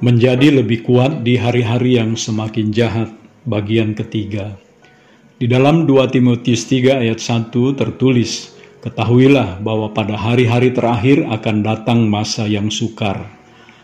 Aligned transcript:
Menjadi 0.00 0.48
lebih 0.48 0.80
kuat 0.88 1.28
di 1.28 1.36
hari-hari 1.36 2.00
yang 2.00 2.16
semakin 2.16 2.72
jahat, 2.72 3.12
bagian 3.44 3.92
ketiga. 3.92 4.56
Di 5.36 5.44
dalam 5.44 5.84
2 5.84 6.08
Timotius 6.08 6.64
3 6.72 7.04
ayat 7.04 7.20
1 7.20 7.52
tertulis, 7.76 8.56
Ketahuilah 8.80 9.60
bahwa 9.60 9.92
pada 9.92 10.16
hari-hari 10.16 10.72
terakhir 10.72 11.28
akan 11.28 11.60
datang 11.60 12.08
masa 12.08 12.48
yang 12.48 12.72
sukar. 12.72 13.28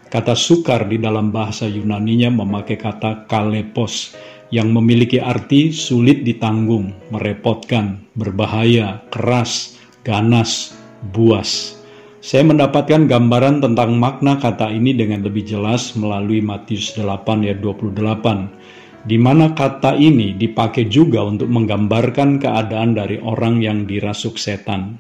Kata 0.09 0.33
sukar 0.33 0.89
di 0.89 0.97
dalam 0.97 1.29
bahasa 1.29 1.69
Yunaninya 1.69 2.33
memakai 2.33 2.81
kata 2.81 3.29
kalepos, 3.29 4.17
yang 4.49 4.73
memiliki 4.73 5.21
arti 5.21 5.69
sulit 5.69 6.25
ditanggung, 6.25 6.97
merepotkan, 7.13 8.09
berbahaya, 8.17 9.05
keras, 9.13 9.77
ganas, 10.01 10.73
buas. 11.13 11.76
Saya 12.25 12.49
mendapatkan 12.49 13.05
gambaran 13.05 13.61
tentang 13.61 14.01
makna 14.01 14.41
kata 14.41 14.73
ini 14.73 14.97
dengan 14.97 15.21
lebih 15.21 15.45
jelas 15.45 15.93
melalui 16.01 16.41
Matius 16.41 16.97
8 16.97 17.45
ayat 17.45 17.61
28, 17.61 19.05
di 19.05 19.21
mana 19.21 19.53
kata 19.53 19.93
ini 20.01 20.33
dipakai 20.33 20.89
juga 20.89 21.21
untuk 21.29 21.53
menggambarkan 21.53 22.41
keadaan 22.41 22.97
dari 22.97 23.21
orang 23.21 23.61
yang 23.61 23.85
dirasuk 23.85 24.41
setan. 24.41 24.97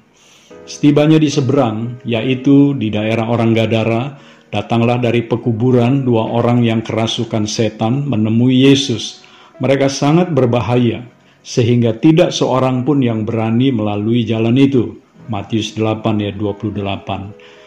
Setibanya 0.68 1.16
di 1.16 1.32
seberang, 1.32 2.04
yaitu 2.04 2.76
di 2.76 2.92
daerah 2.92 3.32
orang 3.32 3.56
Gadara, 3.56 4.20
datanglah 4.52 5.00
dari 5.00 5.24
pekuburan 5.24 6.04
dua 6.04 6.28
orang 6.28 6.60
yang 6.68 6.84
kerasukan 6.84 7.48
setan 7.48 8.04
menemui 8.04 8.68
Yesus. 8.68 9.24
Mereka 9.56 9.88
sangat 9.88 10.36
berbahaya, 10.36 11.00
sehingga 11.40 11.96
tidak 11.96 12.28
seorang 12.28 12.84
pun 12.84 13.00
yang 13.00 13.24
berani 13.24 13.72
melalui 13.72 14.20
jalan 14.28 14.58
itu. 14.60 15.05
Matius 15.26 15.74
8 15.74 16.22
ayat 16.22 16.36
28. 16.38 16.76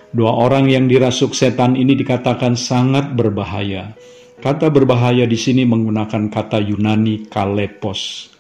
Dua 0.10 0.32
orang 0.34 0.66
yang 0.66 0.90
dirasuk 0.90 1.38
setan 1.38 1.78
ini 1.78 1.94
dikatakan 1.94 2.58
sangat 2.58 3.14
berbahaya. 3.14 3.94
Kata 4.42 4.74
berbahaya 4.74 5.30
di 5.30 5.38
sini 5.38 5.68
menggunakan 5.68 6.34
kata 6.34 6.64
Yunani 6.64 7.30
kalepos. 7.30 8.32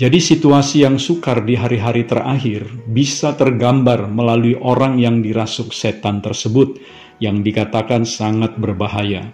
Jadi 0.00 0.16
situasi 0.16 0.88
yang 0.88 0.96
sukar 0.96 1.44
di 1.44 1.60
hari-hari 1.60 2.08
terakhir 2.08 2.64
bisa 2.88 3.36
tergambar 3.36 4.08
melalui 4.08 4.56
orang 4.56 4.96
yang 4.96 5.20
dirasuk 5.20 5.76
setan 5.76 6.24
tersebut 6.24 6.80
yang 7.20 7.44
dikatakan 7.44 8.08
sangat 8.08 8.56
berbahaya. 8.56 9.28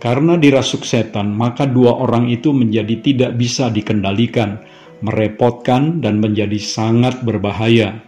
Karena 0.00 0.40
dirasuk 0.40 0.88
setan, 0.88 1.36
maka 1.36 1.68
dua 1.68 1.96
orang 2.00 2.32
itu 2.32 2.52
menjadi 2.52 3.00
tidak 3.00 3.30
bisa 3.36 3.68
dikendalikan, 3.68 4.62
merepotkan, 5.02 6.00
dan 6.00 6.20
menjadi 6.22 6.56
sangat 6.60 7.20
berbahaya. 7.24 8.05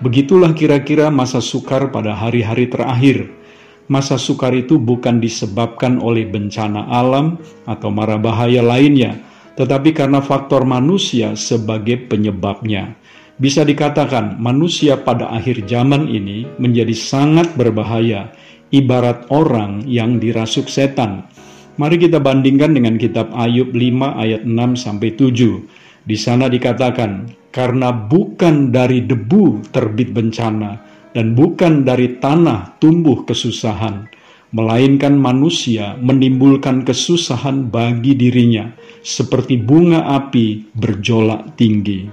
Begitulah 0.00 0.56
kira-kira 0.56 1.12
masa 1.12 1.44
sukar 1.44 1.92
pada 1.92 2.16
hari-hari 2.16 2.72
terakhir. 2.72 3.28
Masa 3.84 4.16
sukar 4.16 4.56
itu 4.56 4.80
bukan 4.80 5.20
disebabkan 5.20 6.00
oleh 6.00 6.24
bencana 6.24 6.88
alam 6.88 7.36
atau 7.68 7.92
mara 7.92 8.16
bahaya 8.16 8.64
lainnya, 8.64 9.20
tetapi 9.60 9.92
karena 9.92 10.24
faktor 10.24 10.64
manusia 10.64 11.36
sebagai 11.36 12.08
penyebabnya. 12.08 12.96
Bisa 13.36 13.60
dikatakan, 13.60 14.40
manusia 14.40 14.96
pada 14.96 15.28
akhir 15.36 15.68
zaman 15.68 16.08
ini 16.08 16.48
menjadi 16.56 16.96
sangat 16.96 17.52
berbahaya, 17.60 18.32
ibarat 18.72 19.28
orang 19.28 19.84
yang 19.84 20.16
dirasuk 20.16 20.72
setan. 20.72 21.28
Mari 21.76 22.00
kita 22.00 22.16
bandingkan 22.24 22.72
dengan 22.72 22.96
kitab 22.96 23.28
Ayub 23.36 23.76
5 23.76 24.16
ayat 24.16 24.48
6 24.48 24.80
sampai 24.80 25.12
7. 25.12 25.60
Di 26.08 26.16
sana 26.16 26.48
dikatakan, 26.48 27.39
karena 27.50 27.90
bukan 27.90 28.70
dari 28.70 29.02
debu 29.02 29.74
terbit 29.74 30.14
bencana 30.14 30.78
dan 31.10 31.34
bukan 31.34 31.82
dari 31.82 32.22
tanah 32.22 32.78
tumbuh 32.78 33.26
kesusahan, 33.26 34.06
melainkan 34.54 35.18
manusia 35.18 35.98
menimbulkan 35.98 36.86
kesusahan 36.86 37.70
bagi 37.70 38.14
dirinya, 38.14 38.70
seperti 39.02 39.58
bunga 39.58 40.06
api 40.06 40.70
berjolak 40.74 41.58
tinggi. 41.58 42.06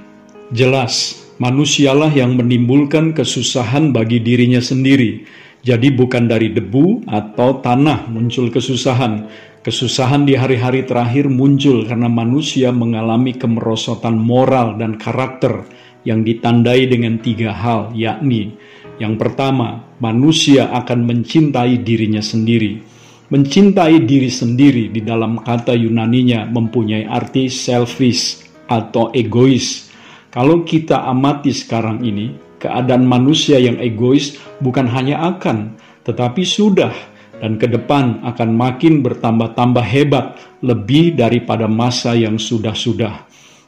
Jelas, 0.54 1.28
manusialah 1.38 2.10
yang 2.10 2.34
menimbulkan 2.38 3.14
kesusahan 3.14 3.94
bagi 3.94 4.18
dirinya 4.22 4.62
sendiri. 4.62 5.26
Jadi, 5.66 5.94
bukan 5.94 6.30
dari 6.30 6.54
debu 6.54 7.08
atau 7.10 7.62
tanah 7.62 8.10
muncul 8.12 8.52
kesusahan, 8.54 9.28
Kesusahan 9.68 10.24
di 10.24 10.32
hari-hari 10.32 10.88
terakhir 10.88 11.28
muncul 11.28 11.84
karena 11.84 12.08
manusia 12.08 12.72
mengalami 12.72 13.36
kemerosotan 13.36 14.16
moral 14.16 14.80
dan 14.80 14.96
karakter 14.96 15.68
yang 16.08 16.24
ditandai 16.24 16.88
dengan 16.88 17.20
tiga 17.20 17.52
hal, 17.52 17.92
yakni 17.92 18.56
yang 18.98 19.14
pertama, 19.14 19.94
manusia 20.02 20.74
akan 20.74 21.06
mencintai 21.06 21.86
dirinya 21.86 22.22
sendiri. 22.22 22.82
Mencintai 23.30 24.02
diri 24.08 24.32
sendiri 24.32 24.90
di 24.90 25.06
dalam 25.06 25.38
kata 25.38 25.78
Yunaninya 25.78 26.50
mempunyai 26.50 27.06
arti 27.06 27.46
selfish 27.46 28.42
atau 28.66 29.14
egois. 29.14 29.94
Kalau 30.34 30.66
kita 30.66 31.06
amati 31.06 31.54
sekarang 31.54 32.02
ini, 32.02 32.34
keadaan 32.68 33.08
manusia 33.08 33.56
yang 33.56 33.80
egois 33.80 34.36
bukan 34.60 34.92
hanya 34.92 35.24
akan, 35.24 35.80
tetapi 36.04 36.44
sudah 36.44 36.92
dan 37.40 37.56
ke 37.56 37.72
depan 37.72 38.20
akan 38.28 38.50
makin 38.52 39.00
bertambah-tambah 39.00 39.86
hebat 39.88 40.36
lebih 40.60 41.16
daripada 41.16 41.70
masa 41.70 42.12
yang 42.18 42.36
sudah-sudah. 42.36 43.24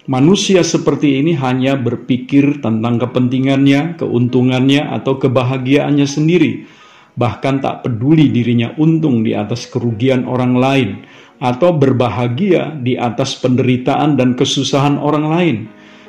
Manusia 0.10 0.66
seperti 0.66 1.22
ini 1.22 1.38
hanya 1.38 1.78
berpikir 1.78 2.66
tentang 2.66 2.98
kepentingannya, 2.98 3.94
keuntungannya, 4.02 4.90
atau 4.90 5.22
kebahagiaannya 5.22 6.08
sendiri, 6.10 6.66
bahkan 7.14 7.62
tak 7.62 7.86
peduli 7.86 8.34
dirinya 8.34 8.74
untung 8.82 9.22
di 9.22 9.38
atas 9.38 9.70
kerugian 9.70 10.26
orang 10.26 10.58
lain, 10.58 10.90
atau 11.38 11.78
berbahagia 11.78 12.74
di 12.82 12.98
atas 12.98 13.38
penderitaan 13.38 14.18
dan 14.18 14.34
kesusahan 14.34 14.98
orang 14.98 15.26
lain, 15.30 15.58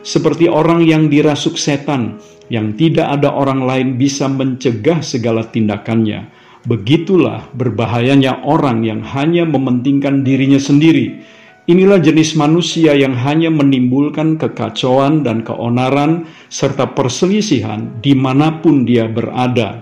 seperti 0.03 0.51
orang 0.51 0.85
yang 0.85 1.09
dirasuk 1.09 1.57
setan, 1.57 2.21
yang 2.53 2.75
tidak 2.75 3.21
ada 3.21 3.33
orang 3.33 3.65
lain 3.65 3.89
bisa 4.01 4.27
mencegah 4.27 5.01
segala 5.05 5.47
tindakannya 5.47 6.41
Begitulah 6.61 7.49
berbahayanya 7.57 8.45
orang 8.45 8.85
yang 8.85 9.01
hanya 9.01 9.49
mementingkan 9.49 10.21
dirinya 10.21 10.61
sendiri. 10.61 11.25
Inilah 11.65 12.03
jenis 12.05 12.37
manusia 12.37 12.93
yang 12.93 13.17
hanya 13.17 13.49
menimbulkan 13.49 14.37
kekacauan 14.37 15.25
dan 15.25 15.41
keonaran 15.41 16.29
serta 16.53 16.93
perselisihan 16.93 17.89
di 18.05 18.13
mana 18.13 18.61
pun 18.61 18.85
dia 18.85 19.09
berada. 19.09 19.81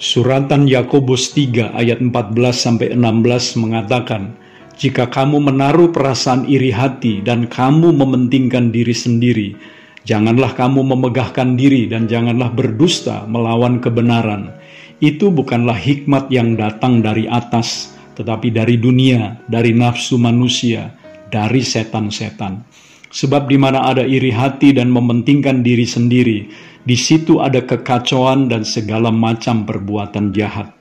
Suratan 0.00 0.64
Yakobus 0.64 1.36
3 1.36 1.76
ayat 1.76 2.00
14 2.00 2.96
16 2.96 3.60
mengatakan, 3.60 4.32
"Jika 4.76 5.08
kamu 5.08 5.40
menaruh 5.40 5.90
perasaan 5.90 6.44
iri 6.46 6.70
hati 6.70 7.24
dan 7.24 7.48
kamu 7.48 7.96
mementingkan 7.96 8.68
diri 8.68 8.92
sendiri, 8.92 9.56
janganlah 10.04 10.52
kamu 10.52 10.84
memegahkan 10.84 11.56
diri 11.56 11.88
dan 11.88 12.06
janganlah 12.06 12.52
berdusta 12.52 13.24
melawan 13.24 13.80
kebenaran." 13.80 14.56
itu 15.00 15.28
bukanlah 15.28 15.76
hikmat 15.76 16.32
yang 16.32 16.56
datang 16.56 17.04
dari 17.04 17.28
atas, 17.28 17.92
tetapi 18.16 18.48
dari 18.48 18.80
dunia, 18.80 19.36
dari 19.44 19.76
nafsu 19.76 20.16
manusia, 20.16 20.96
dari 21.28 21.60
setan-setan. 21.60 22.64
Sebab 23.12 23.48
di 23.48 23.56
mana 23.60 23.86
ada 23.86 24.04
iri 24.04 24.32
hati 24.32 24.72
dan 24.72 24.88
mementingkan 24.92 25.60
diri 25.60 25.84
sendiri, 25.84 26.48
di 26.84 26.96
situ 26.96 27.40
ada 27.44 27.60
kekacauan 27.64 28.48
dan 28.48 28.64
segala 28.64 29.12
macam 29.12 29.68
perbuatan 29.68 30.32
jahat. 30.32 30.75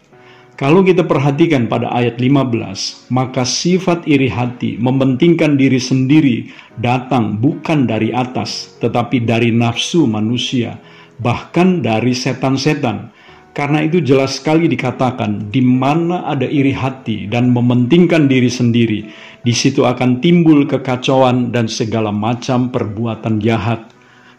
Kalau 0.56 0.88
kita 0.88 1.04
perhatikan 1.04 1.68
pada 1.68 1.92
ayat 1.92 2.16
15, 2.16 3.12
maka 3.12 3.44
sifat 3.44 4.08
iri 4.08 4.32
hati 4.32 4.80
mementingkan 4.80 5.60
diri 5.60 5.84
sendiri 5.84 6.48
datang 6.80 7.36
bukan 7.44 7.84
dari 7.84 8.16
atas, 8.16 8.80
tetapi 8.80 9.28
dari 9.28 9.52
nafsu 9.52 10.08
manusia, 10.08 10.80
bahkan 11.20 11.84
dari 11.84 12.16
setan-setan 12.16 13.12
karena 13.56 13.88
itu 13.88 14.04
jelas 14.04 14.36
sekali 14.40 14.68
dikatakan, 14.68 15.48
di 15.48 15.64
mana 15.64 16.28
ada 16.28 16.44
iri 16.44 16.76
hati 16.76 17.32
dan 17.32 17.56
mementingkan 17.56 18.28
diri 18.28 18.52
sendiri, 18.52 19.08
di 19.48 19.54
situ 19.56 19.88
akan 19.88 20.20
timbul 20.20 20.68
kekacauan 20.68 21.56
dan 21.56 21.72
segala 21.72 22.12
macam 22.12 22.68
perbuatan 22.68 23.40
jahat. 23.40 23.80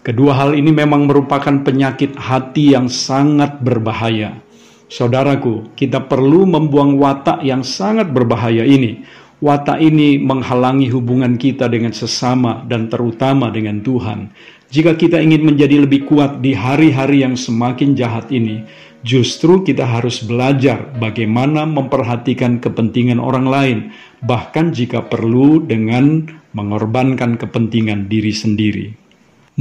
Kedua 0.04 0.36
hal 0.36 0.52
ini 0.52 0.68
memang 0.68 1.08
merupakan 1.08 1.64
penyakit 1.64 2.12
hati 2.12 2.76
yang 2.76 2.92
sangat 2.92 3.56
berbahaya. 3.64 4.45
Saudaraku, 4.86 5.74
kita 5.74 6.06
perlu 6.06 6.46
membuang 6.46 6.94
watak 6.98 7.42
yang 7.42 7.66
sangat 7.66 8.10
berbahaya 8.10 8.62
ini. 8.62 9.02
Watak 9.42 9.82
ini 9.82 10.16
menghalangi 10.16 10.88
hubungan 10.88 11.36
kita 11.36 11.68
dengan 11.68 11.92
sesama 11.92 12.64
dan 12.64 12.88
terutama 12.88 13.52
dengan 13.52 13.84
Tuhan. 13.84 14.32
Jika 14.72 14.96
kita 14.96 15.20
ingin 15.20 15.44
menjadi 15.44 15.84
lebih 15.84 16.08
kuat 16.08 16.40
di 16.40 16.56
hari-hari 16.56 17.22
yang 17.22 17.36
semakin 17.36 17.92
jahat 17.94 18.32
ini, 18.32 18.64
Justru 19.06 19.62
kita 19.62 19.86
harus 19.86 20.18
belajar 20.18 20.90
bagaimana 20.98 21.62
memperhatikan 21.62 22.58
kepentingan 22.58 23.22
orang 23.22 23.46
lain, 23.46 23.78
bahkan 24.26 24.74
jika 24.74 25.06
perlu 25.06 25.62
dengan 25.62 26.26
mengorbankan 26.58 27.38
kepentingan 27.38 28.10
diri 28.10 28.34
sendiri. 28.34 28.98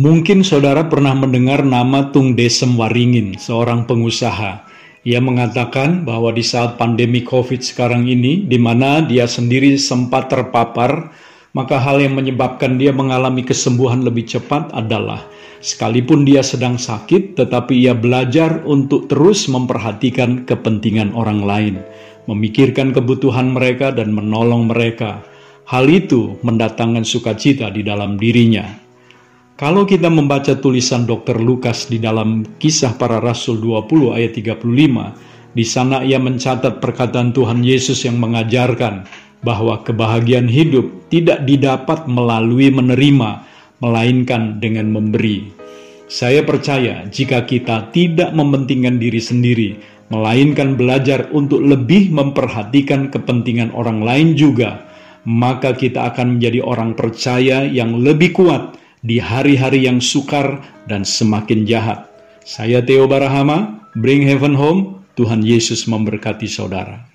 Mungkin 0.01 0.42
saudara 0.42 0.89
pernah 0.89 1.13
mendengar 1.13 1.62
nama 1.62 2.10
Tung 2.10 2.33
Desem 2.33 2.74
Waringin, 2.74 3.38
seorang 3.38 3.86
pengusaha 3.86 4.64
Ia 5.06 5.22
mengatakan 5.22 6.02
bahwa 6.02 6.34
di 6.34 6.42
saat 6.42 6.81
pandemi 6.81 7.22
COVID 7.22 7.62
sekarang 7.62 8.10
ini, 8.10 8.42
di 8.42 8.57
mana 8.57 9.06
dia 9.06 9.30
sendiri 9.30 9.78
sempat 9.78 10.34
terpapar, 10.34 11.13
maka 11.54 11.78
hal 11.78 12.02
yang 12.02 12.18
menyebabkan 12.18 12.81
dia 12.81 12.90
mengalami 12.90 13.46
kesembuhan 13.46 14.02
lebih 14.02 14.25
cepat 14.25 14.74
adalah 14.74 15.22
sekalipun 15.62 16.25
dia 16.25 16.42
sedang 16.42 16.81
sakit, 16.81 17.38
tetapi 17.38 17.86
ia 17.86 17.94
belajar 17.94 18.66
untuk 18.66 19.06
terus 19.06 19.46
memperhatikan 19.46 20.42
kepentingan 20.42 21.13
orang 21.13 21.46
lain, 21.46 21.75
memikirkan 22.25 22.90
kebutuhan 22.90 23.54
mereka, 23.54 23.94
dan 23.94 24.10
menolong 24.10 24.74
mereka. 24.74 25.22
Hal 25.69 25.86
itu 25.86 26.42
mendatangkan 26.42 27.06
sukacita 27.06 27.69
di 27.69 27.86
dalam 27.86 28.18
dirinya. 28.18 28.84
Kalau 29.56 29.88
kita 29.88 30.12
membaca 30.12 30.52
tulisan 30.60 31.07
Dr. 31.07 31.40
Lukas 31.40 31.88
di 31.88 31.96
dalam 31.96 32.44
kisah 32.60 33.00
para 33.00 33.24
rasul 33.24 33.63
20 33.63 34.12
ayat 34.12 34.36
35, 34.36 35.56
di 35.56 35.63
sana 35.63 36.04
ia 36.04 36.19
mencatat 36.19 36.84
perkataan 36.84 37.31
Tuhan 37.31 37.63
Yesus 37.63 38.04
yang 38.04 38.19
mengajarkan 38.19 39.07
bahwa 39.48 39.80
kebahagiaan 39.80 40.52
hidup 40.52 41.07
tidak 41.07 41.48
didapat 41.48 42.04
melalui 42.04 42.68
menerima, 42.68 43.48
melainkan 43.80 44.60
dengan 44.60 44.92
memberi. 44.92 45.48
Saya 46.12 46.44
percaya 46.44 47.07
jika 47.07 47.48
kita 47.48 47.96
tidak 47.96 48.36
mementingkan 48.36 49.00
diri 49.00 49.24
sendiri, 49.24 49.80
melainkan 50.12 50.75
belajar 50.75 51.31
untuk 51.31 51.63
lebih 51.63 52.12
memperhatikan 52.12 53.07
kepentingan 53.07 53.72
orang 53.72 54.04
lain 54.04 54.36
juga, 54.36 54.84
maka 55.24 55.72
kita 55.72 56.12
akan 56.12 56.36
menjadi 56.36 56.60
orang 56.60 56.92
percaya 56.92 57.63
yang 57.63 58.04
lebih 58.04 58.36
kuat 58.36 58.84
di 59.06 59.22
hari-hari 59.22 59.86
yang 59.86 60.02
sukar 60.02 60.66
dan 60.90 61.06
semakin 61.06 61.69
jahat. 61.69 62.10
Saya 62.42 62.81
Theo 62.81 63.06
Barahama, 63.06 63.86
Bring 63.94 64.25
Heaven 64.25 64.57
Home, 64.57 65.06
Tuhan 65.13 65.46
Yesus 65.46 65.86
memberkati 65.86 66.50
saudara. 66.50 67.14